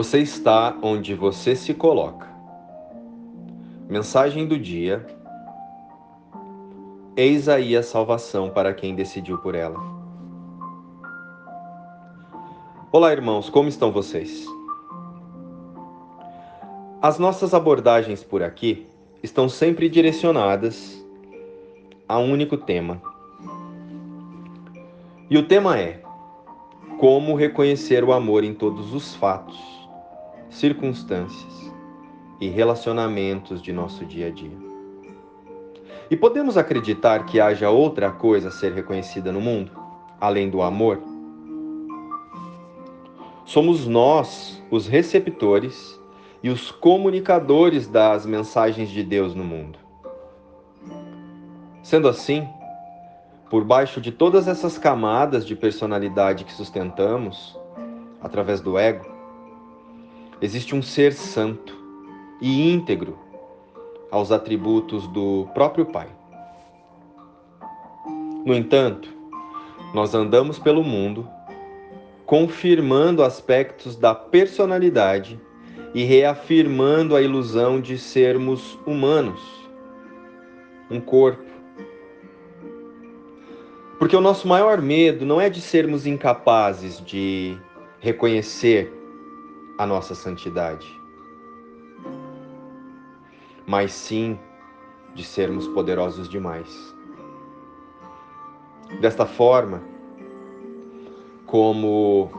Você 0.00 0.20
está 0.20 0.74
onde 0.80 1.14
você 1.14 1.54
se 1.54 1.74
coloca. 1.74 2.26
Mensagem 3.86 4.46
do 4.46 4.58
dia. 4.58 5.06
Eis 7.14 7.50
aí 7.50 7.76
a 7.76 7.82
salvação 7.82 8.48
para 8.48 8.72
quem 8.72 8.94
decidiu 8.94 9.36
por 9.36 9.54
ela. 9.54 9.78
Olá, 12.90 13.12
irmãos, 13.12 13.50
como 13.50 13.68
estão 13.68 13.92
vocês? 13.92 14.46
As 17.02 17.18
nossas 17.18 17.52
abordagens 17.52 18.24
por 18.24 18.42
aqui 18.42 18.86
estão 19.22 19.50
sempre 19.50 19.86
direcionadas 19.90 20.98
a 22.08 22.18
um 22.18 22.32
único 22.32 22.56
tema. 22.56 23.02
E 25.28 25.36
o 25.36 25.46
tema 25.46 25.78
é 25.78 26.00
como 26.98 27.34
reconhecer 27.34 28.02
o 28.02 28.14
amor 28.14 28.44
em 28.44 28.54
todos 28.54 28.94
os 28.94 29.14
fatos, 29.14 29.79
circunstâncias 30.50 31.72
e 32.40 32.48
relacionamentos 32.48 33.62
de 33.62 33.72
nosso 33.72 34.04
dia 34.04 34.26
a 34.26 34.30
dia. 34.30 34.56
E 36.10 36.16
podemos 36.16 36.58
acreditar 36.58 37.24
que 37.24 37.40
haja 37.40 37.70
outra 37.70 38.10
coisa 38.10 38.48
a 38.48 38.50
ser 38.50 38.72
reconhecida 38.72 39.30
no 39.30 39.40
mundo, 39.40 39.72
além 40.20 40.50
do 40.50 40.60
amor? 40.60 41.00
Somos 43.44 43.86
nós 43.86 44.62
os 44.70 44.86
receptores 44.86 45.98
e 46.42 46.50
os 46.50 46.70
comunicadores 46.70 47.86
das 47.86 48.26
mensagens 48.26 48.88
de 48.90 49.02
Deus 49.02 49.34
no 49.34 49.44
mundo. 49.44 49.78
Sendo 51.82 52.08
assim, 52.08 52.46
por 53.48 53.64
baixo 53.64 54.00
de 54.00 54.12
todas 54.12 54.46
essas 54.46 54.78
camadas 54.78 55.44
de 55.44 55.56
personalidade 55.56 56.44
que 56.44 56.52
sustentamos, 56.52 57.58
através 58.20 58.60
do 58.60 58.78
ego, 58.78 59.09
existe 60.40 60.74
um 60.74 60.82
ser 60.82 61.12
santo 61.12 61.76
e 62.40 62.72
íntegro 62.72 63.18
aos 64.10 64.32
atributos 64.32 65.06
do 65.08 65.46
próprio 65.54 65.86
Pai. 65.86 66.08
No 68.44 68.54
entanto, 68.54 69.08
nós 69.92 70.14
andamos 70.14 70.58
pelo 70.58 70.82
mundo 70.82 71.28
confirmando 72.24 73.24
aspectos 73.24 73.96
da 73.96 74.14
personalidade 74.14 75.38
e 75.92 76.04
reafirmando 76.04 77.16
a 77.16 77.22
ilusão 77.22 77.80
de 77.80 77.98
sermos 77.98 78.78
humanos, 78.86 79.40
um 80.88 81.00
corpo, 81.00 81.50
porque 83.98 84.16
o 84.16 84.20
nosso 84.20 84.46
maior 84.46 84.80
medo 84.80 85.26
não 85.26 85.40
é 85.40 85.50
de 85.50 85.60
sermos 85.60 86.06
incapazes 86.06 87.04
de 87.04 87.58
reconhecer 87.98 88.99
a 89.80 89.86
nossa 89.86 90.14
santidade, 90.14 90.86
mas 93.66 93.94
sim 93.94 94.38
de 95.14 95.24
sermos 95.24 95.66
poderosos 95.68 96.28
demais. 96.28 96.68
Desta 99.00 99.24
forma, 99.24 99.80
como 101.46 102.30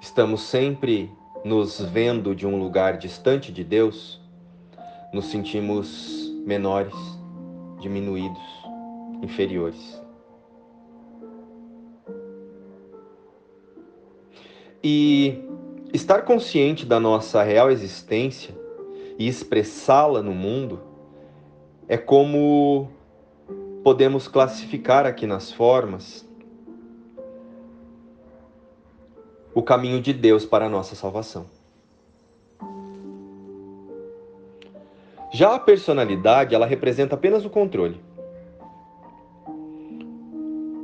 estamos 0.00 0.42
sempre 0.42 1.12
nos 1.44 1.80
vendo 1.80 2.32
de 2.32 2.46
um 2.46 2.60
lugar 2.60 2.96
distante 2.96 3.50
de 3.50 3.64
Deus, 3.64 4.20
nos 5.12 5.32
sentimos 5.32 6.32
menores, 6.46 6.94
diminuídos 7.80 8.40
inferiores. 9.20 10.00
E 14.84 15.48
estar 15.92 16.22
consciente 16.22 16.86
da 16.86 16.98
nossa 16.98 17.42
real 17.42 17.70
existência 17.70 18.54
e 19.18 19.28
expressá-la 19.28 20.22
no 20.22 20.32
mundo 20.32 20.80
é 21.86 21.98
como 21.98 22.88
podemos 23.84 24.26
classificar 24.26 25.04
aqui 25.04 25.26
nas 25.26 25.52
formas 25.52 26.26
o 29.54 29.62
caminho 29.62 30.00
de 30.00 30.14
Deus 30.14 30.46
para 30.46 30.64
a 30.64 30.68
nossa 30.68 30.94
salvação. 30.94 31.44
Já 35.30 35.54
a 35.54 35.58
personalidade, 35.58 36.54
ela 36.54 36.66
representa 36.66 37.14
apenas 37.14 37.44
o 37.44 37.50
controle. 37.50 38.00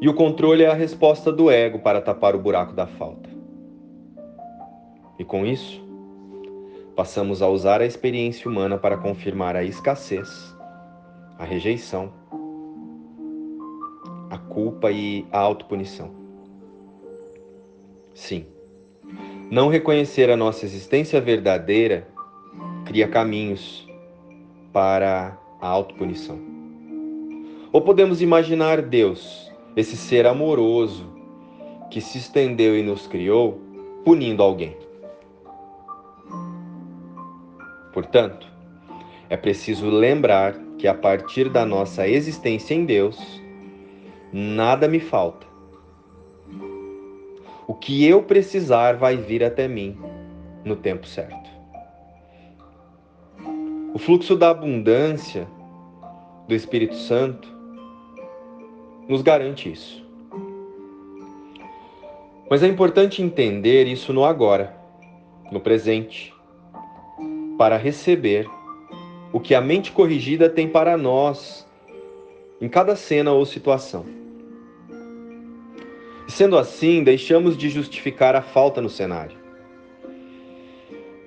E 0.00 0.08
o 0.08 0.14
controle 0.14 0.62
é 0.62 0.68
a 0.68 0.74
resposta 0.74 1.32
do 1.32 1.50
ego 1.50 1.78
para 1.78 2.00
tapar 2.00 2.34
o 2.34 2.38
buraco 2.38 2.72
da 2.72 2.86
falta. 2.86 3.35
E 5.18 5.24
com 5.24 5.46
isso, 5.46 5.82
passamos 6.94 7.42
a 7.42 7.48
usar 7.48 7.80
a 7.80 7.86
experiência 7.86 8.50
humana 8.50 8.78
para 8.78 8.96
confirmar 8.96 9.56
a 9.56 9.64
escassez, 9.64 10.54
a 11.38 11.44
rejeição, 11.44 12.12
a 14.30 14.38
culpa 14.38 14.90
e 14.90 15.26
a 15.30 15.38
autopunição. 15.38 16.10
Sim, 18.14 18.46
não 19.50 19.68
reconhecer 19.68 20.30
a 20.30 20.36
nossa 20.36 20.64
existência 20.64 21.20
verdadeira 21.20 22.08
cria 22.84 23.06
caminhos 23.06 23.86
para 24.72 25.38
a 25.60 25.68
autopunição. 25.68 26.38
Ou 27.72 27.82
podemos 27.82 28.22
imaginar 28.22 28.80
Deus 28.80 29.52
esse 29.76 29.96
ser 29.96 30.26
amoroso 30.26 31.06
que 31.90 32.00
se 32.00 32.18
estendeu 32.18 32.76
e 32.76 32.82
nos 32.82 33.06
criou, 33.06 33.60
punindo 34.04 34.42
alguém. 34.42 34.85
Portanto, 37.96 38.46
é 39.30 39.38
preciso 39.38 39.88
lembrar 39.88 40.54
que 40.76 40.86
a 40.86 40.92
partir 40.92 41.48
da 41.48 41.64
nossa 41.64 42.06
existência 42.06 42.74
em 42.74 42.84
Deus, 42.84 43.18
nada 44.30 44.86
me 44.86 45.00
falta. 45.00 45.46
O 47.66 47.72
que 47.72 48.04
eu 48.04 48.22
precisar 48.22 48.96
vai 48.96 49.16
vir 49.16 49.42
até 49.42 49.66
mim 49.66 49.98
no 50.62 50.76
tempo 50.76 51.06
certo. 51.06 51.48
O 53.94 53.98
fluxo 53.98 54.36
da 54.36 54.50
abundância 54.50 55.48
do 56.46 56.54
Espírito 56.54 56.96
Santo 56.96 57.48
nos 59.08 59.22
garante 59.22 59.72
isso. 59.72 60.06
Mas 62.50 62.62
é 62.62 62.68
importante 62.68 63.22
entender 63.22 63.86
isso 63.86 64.12
no 64.12 64.22
agora, 64.22 64.76
no 65.50 65.60
presente, 65.60 66.35
para 67.56 67.76
receber 67.76 68.48
o 69.32 69.40
que 69.40 69.54
a 69.54 69.60
mente 69.60 69.92
corrigida 69.92 70.48
tem 70.48 70.68
para 70.68 70.96
nós 70.96 71.66
em 72.60 72.68
cada 72.68 72.96
cena 72.96 73.32
ou 73.32 73.44
situação. 73.44 74.04
Sendo 76.28 76.58
assim, 76.58 77.04
deixamos 77.04 77.56
de 77.56 77.68
justificar 77.68 78.34
a 78.34 78.42
falta 78.42 78.80
no 78.80 78.88
cenário. 78.88 79.36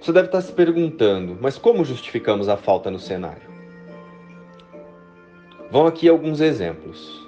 Você 0.00 0.12
deve 0.12 0.28
estar 0.28 0.40
se 0.40 0.52
perguntando, 0.52 1.36
mas 1.40 1.58
como 1.58 1.84
justificamos 1.84 2.48
a 2.48 2.56
falta 2.56 2.90
no 2.90 2.98
cenário? 2.98 3.42
Vão 5.70 5.86
aqui 5.86 6.08
alguns 6.08 6.40
exemplos. 6.40 7.26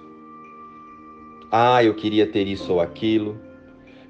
Ah, 1.50 1.82
eu 1.82 1.94
queria 1.94 2.26
ter 2.26 2.46
isso 2.46 2.72
ou 2.74 2.80
aquilo. 2.80 3.36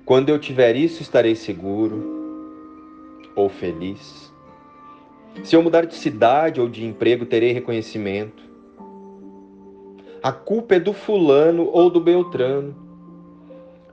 Quando 0.04 0.28
eu 0.28 0.38
tiver 0.38 0.77
isso, 0.77 1.03
estarei 1.03 1.34
seguro 1.34 2.04
ou 3.34 3.48
feliz. 3.48 4.28
Se 5.44 5.56
eu 5.56 5.62
mudar 5.62 5.87
de 5.87 5.94
cidade 5.94 6.60
ou 6.60 6.69
de 6.69 6.84
emprego, 6.84 7.25
terei 7.25 7.53
reconhecimento. 7.53 8.43
A 10.22 10.32
culpa 10.32 10.75
é 10.75 10.81
do 10.81 10.93
fulano 10.93 11.71
ou 11.72 11.88
do 11.88 12.00
beltrano. 12.00 12.75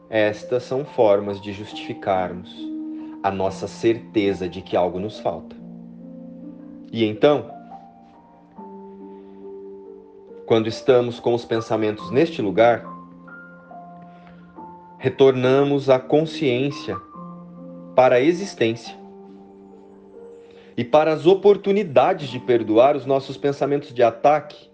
Estas 0.09 0.63
são 0.63 0.83
formas 0.83 1.39
de 1.39 1.53
justificarmos 1.53 2.53
a 3.23 3.31
nossa 3.31 3.67
certeza 3.67 4.49
de 4.49 4.61
que 4.61 4.75
algo 4.75 4.99
nos 4.99 5.19
falta. 5.19 5.55
E 6.91 7.05
então, 7.05 7.49
quando 10.45 10.67
estamos 10.67 11.19
com 11.19 11.33
os 11.33 11.45
pensamentos 11.45 12.11
neste 12.11 12.41
lugar, 12.41 12.85
retornamos 14.97 15.89
à 15.89 15.99
consciência 15.99 16.97
para 17.95 18.15
a 18.15 18.21
existência 18.21 19.04
e 20.77 20.83
para 20.83 21.13
as 21.13 21.25
oportunidades 21.25 22.29
de 22.29 22.39
perdoar 22.39 22.95
os 22.95 23.05
nossos 23.05 23.37
pensamentos 23.37 23.93
de 23.93 24.03
ataque 24.03 24.69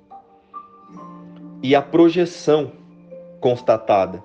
e 1.61 1.75
a 1.75 1.81
projeção 1.81 2.71
constatada 3.39 4.23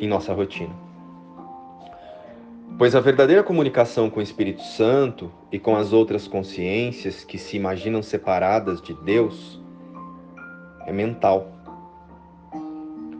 em 0.00 0.08
nossa 0.08 0.32
rotina. 0.32 0.74
Pois 2.76 2.96
a 2.96 3.00
verdadeira 3.00 3.42
comunicação 3.42 4.10
com 4.10 4.18
o 4.18 4.22
Espírito 4.22 4.62
Santo 4.62 5.30
e 5.52 5.58
com 5.58 5.76
as 5.76 5.92
outras 5.92 6.26
consciências 6.26 7.22
que 7.22 7.38
se 7.38 7.56
imaginam 7.56 8.02
separadas 8.02 8.82
de 8.82 8.94
Deus 8.94 9.60
é 10.86 10.92
mental 10.92 11.52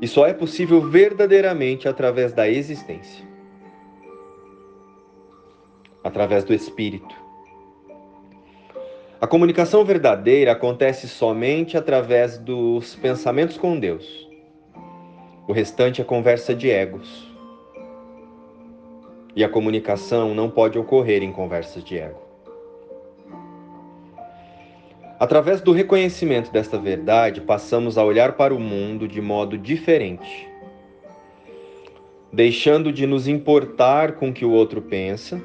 e 0.01 0.09
só 0.09 0.27
é 0.27 0.33
possível 0.33 0.81
verdadeiramente 0.81 1.87
através 1.87 2.33
da 2.33 2.49
existência. 2.49 3.32
Através 6.03 6.45
do 6.45 6.53
Espírito. 6.53 7.15
A 9.21 9.27
comunicação 9.27 9.85
verdadeira 9.85 10.51
acontece 10.51 11.07
somente 11.07 11.77
através 11.77 12.39
dos 12.39 12.97
pensamentos 12.97 13.57
com 13.57 13.79
Deus. 13.79 14.29
O 15.47 15.53
restante 15.53 16.01
é 16.01 16.05
conversa 16.05 16.55
de 16.55 16.69
egos. 16.69 17.31
E 19.37 19.45
a 19.45 19.49
comunicação 19.49 20.35
não 20.35 20.51
pode 20.51 20.79
ocorrer 20.79 21.23
em 21.23 21.31
conversas 21.31 21.85
de 21.85 21.99
ego. 21.99 22.21
Através 25.23 25.61
do 25.61 25.71
reconhecimento 25.71 26.51
desta 26.51 26.77
verdade, 26.77 27.41
passamos 27.41 27.97
a 27.97 28.05
olhar 28.05 28.33
para 28.33 28.53
o 28.53 28.59
mundo 28.59 29.07
de 29.07 29.21
modo 29.21 29.57
diferente, 29.57 30.49
deixando 32.33 32.93
de 32.93 33.07
nos 33.07 33.29
importar 33.29 34.17
com 34.17 34.31
o 34.31 34.33
que 34.33 34.45
o 34.45 34.51
outro 34.51 34.83
pensa, 34.83 35.41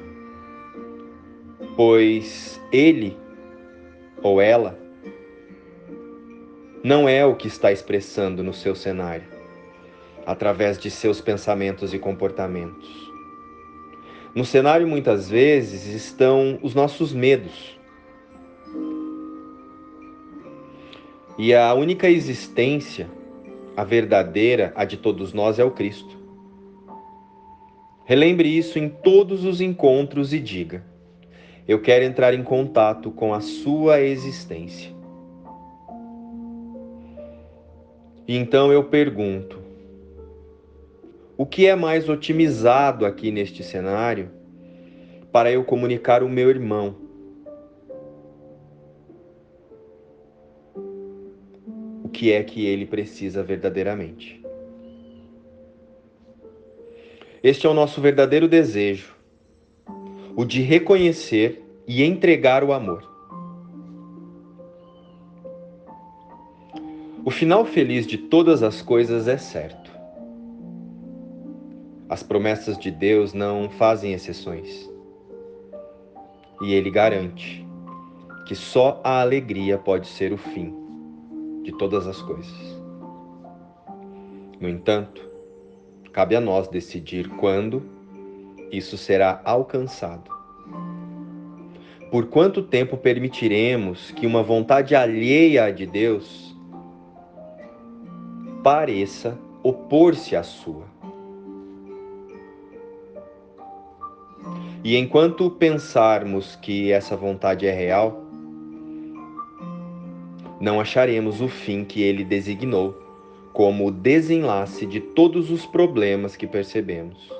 pois 1.78 2.60
ele 2.70 3.16
ou 4.20 4.42
ela 4.42 4.76
não 6.84 7.08
é 7.08 7.24
o 7.24 7.36
que 7.36 7.46
está 7.46 7.72
expressando 7.72 8.42
no 8.42 8.52
seu 8.52 8.74
cenário, 8.74 9.26
através 10.26 10.76
de 10.76 10.90
seus 10.90 11.20
pensamentos 11.20 11.94
e 11.94 11.98
comportamentos. 11.98 12.88
No 14.34 14.44
cenário, 14.44 14.86
muitas 14.86 15.30
vezes, 15.30 15.86
estão 15.86 16.58
os 16.62 16.74
nossos 16.74 17.12
medos 17.14 17.78
E 21.38 21.54
a 21.54 21.72
única 21.72 22.10
existência, 22.10 23.08
a 23.76 23.84
verdadeira, 23.84 24.72
a 24.74 24.84
de 24.84 24.96
todos 24.96 25.32
nós, 25.32 25.60
é 25.60 25.64
o 25.64 25.70
Cristo. 25.70 26.18
Relembre 28.04 28.48
isso 28.48 28.76
em 28.76 28.88
todos 28.88 29.44
os 29.44 29.60
encontros 29.60 30.32
e 30.32 30.40
diga: 30.40 30.84
Eu 31.68 31.80
quero 31.80 32.04
entrar 32.04 32.34
em 32.34 32.42
contato 32.42 33.10
com 33.10 33.32
a 33.32 33.40
sua 33.40 34.00
existência. 34.00 34.90
E 38.26 38.36
então 38.36 38.72
eu 38.72 38.84
pergunto: 38.84 39.62
o 41.36 41.46
que 41.46 41.66
é 41.66 41.76
mais 41.76 42.08
otimizado 42.08 43.06
aqui 43.06 43.30
neste 43.30 43.62
cenário 43.62 44.30
para 45.30 45.52
eu 45.52 45.62
comunicar 45.62 46.22
o 46.22 46.28
meu 46.28 46.50
irmão? 46.50 47.08
que 52.18 52.32
é 52.32 52.42
que 52.42 52.66
ele 52.66 52.84
precisa 52.84 53.44
verdadeiramente. 53.44 54.42
Este 57.40 57.64
é 57.64 57.70
o 57.70 57.74
nosso 57.74 58.00
verdadeiro 58.00 58.48
desejo, 58.48 59.14
o 60.38 60.44
de 60.44 60.62
reconhecer 60.62 61.64
e 61.84 62.04
entregar 62.04 62.62
o 62.62 62.72
amor. 62.72 63.02
O 67.24 67.30
final 67.32 67.64
feliz 67.64 68.06
de 68.06 68.16
todas 68.16 68.62
as 68.62 68.80
coisas 68.80 69.26
é 69.26 69.36
certo. 69.36 69.90
As 72.08 72.22
promessas 72.22 72.78
de 72.78 72.88
Deus 72.88 73.34
não 73.34 73.68
fazem 73.68 74.12
exceções. 74.12 74.88
E 76.62 76.72
Ele 76.72 76.88
garante 76.88 77.66
que 78.46 78.54
só 78.54 79.00
a 79.02 79.20
alegria 79.20 79.76
pode 79.76 80.06
ser 80.06 80.32
o 80.32 80.38
fim 80.38 80.72
de 81.64 81.72
todas 81.72 82.06
as 82.06 82.22
coisas. 82.22 82.80
No 84.60 84.68
entanto, 84.68 85.28
cabe 86.12 86.36
a 86.36 86.40
nós 86.40 86.68
decidir 86.68 87.28
quando 87.28 87.97
isso 88.70 88.96
será 88.96 89.40
alcançado. 89.44 90.30
Por 92.10 92.26
quanto 92.26 92.62
tempo 92.62 92.96
permitiremos 92.96 94.10
que 94.12 94.26
uma 94.26 94.42
vontade 94.42 94.94
alheia 94.94 95.64
à 95.64 95.70
de 95.70 95.86
Deus 95.86 96.56
pareça 98.62 99.38
opor-se 99.62 100.34
à 100.34 100.42
sua? 100.42 100.84
E 104.82 104.96
enquanto 104.96 105.50
pensarmos 105.50 106.56
que 106.56 106.90
essa 106.92 107.16
vontade 107.16 107.66
é 107.66 107.72
real, 107.72 108.22
não 110.60 110.80
acharemos 110.80 111.40
o 111.40 111.48
fim 111.48 111.84
que 111.84 112.02
ele 112.02 112.24
designou 112.24 112.96
como 113.52 113.88
o 113.88 113.90
desenlace 113.90 114.86
de 114.86 115.00
todos 115.00 115.50
os 115.50 115.66
problemas 115.66 116.36
que 116.36 116.46
percebemos, 116.46 117.30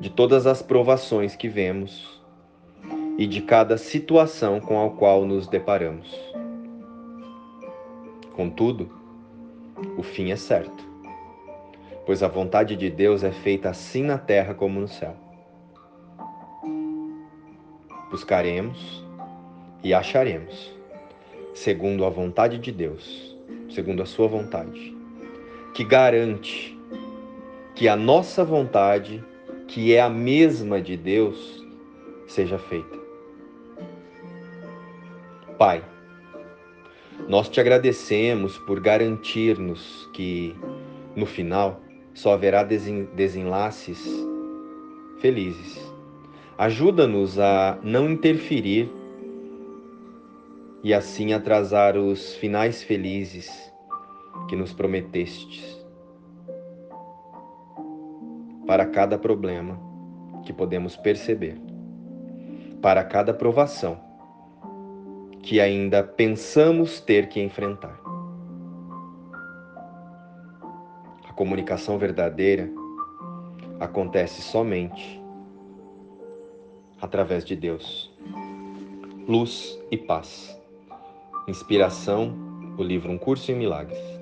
de 0.00 0.08
todas 0.08 0.46
as 0.46 0.62
provações 0.62 1.36
que 1.36 1.46
vemos 1.46 2.20
e 3.18 3.26
de 3.26 3.42
cada 3.42 3.76
situação 3.76 4.58
com 4.58 4.84
a 4.84 4.90
qual 4.90 5.26
nos 5.26 5.46
deparamos. 5.46 6.10
Contudo, 8.34 8.90
o 9.98 10.02
fim 10.02 10.30
é 10.30 10.36
certo, 10.36 10.88
pois 12.06 12.22
a 12.22 12.28
vontade 12.28 12.74
de 12.76 12.88
Deus 12.88 13.22
é 13.22 13.30
feita 13.30 13.68
assim 13.68 14.02
na 14.02 14.16
terra 14.16 14.54
como 14.54 14.80
no 14.80 14.88
céu. 14.88 15.14
Buscaremos 18.10 19.04
e 19.84 19.92
acharemos 19.92 20.80
segundo 21.54 22.06
a 22.06 22.08
vontade 22.08 22.58
de 22.58 22.72
Deus, 22.72 23.36
segundo 23.68 24.02
a 24.02 24.06
Sua 24.06 24.26
vontade, 24.26 24.96
que 25.74 25.84
garante 25.84 26.76
que 27.74 27.88
a 27.88 27.96
nossa 27.96 28.44
vontade, 28.44 29.24
que 29.70 29.94
é 29.94 30.00
a 30.00 30.10
mesma 30.10 30.82
de 30.82 30.96
Deus, 30.96 31.64
seja 32.26 32.58
feita. 32.58 32.98
Pai, 35.56 35.84
nós 37.28 37.48
te 37.48 37.60
agradecemos 37.60 38.58
por 38.58 38.80
garantir-nos 38.80 40.10
que, 40.12 40.56
no 41.14 41.24
final, 41.24 41.80
só 42.12 42.32
haverá 42.32 42.64
desenlaces 42.64 44.04
felizes. 45.20 45.80
Ajuda-nos 46.58 47.38
a 47.38 47.78
não 47.80 48.10
interferir 48.10 48.90
e 50.82 50.92
assim 50.92 51.32
atrasar 51.32 51.96
os 51.96 52.34
finais 52.34 52.82
felizes 52.82 53.48
que 54.48 54.56
nos 54.56 54.72
prometestes. 54.72 55.79
Para 58.70 58.86
cada 58.86 59.18
problema 59.18 59.76
que 60.44 60.52
podemos 60.52 60.96
perceber, 60.96 61.60
para 62.80 63.02
cada 63.02 63.34
provação 63.34 63.98
que 65.42 65.60
ainda 65.60 66.04
pensamos 66.04 67.00
ter 67.00 67.28
que 67.28 67.40
enfrentar. 67.40 68.00
A 71.28 71.32
comunicação 71.32 71.98
verdadeira 71.98 72.70
acontece 73.80 74.40
somente 74.40 75.20
através 77.02 77.44
de 77.44 77.56
Deus. 77.56 78.08
Luz 79.26 79.76
e 79.90 79.96
paz. 79.96 80.56
Inspiração, 81.48 82.32
o 82.78 82.84
livro 82.84 83.10
Um 83.10 83.18
Curso 83.18 83.50
em 83.50 83.56
Milagres. 83.56 84.19